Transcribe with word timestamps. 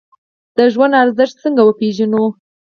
د 0.57 0.59
ژوند 0.73 0.93
ارزښت 1.03 1.35
څنګه 1.43 1.61
وپیژنو؟ 1.63 2.23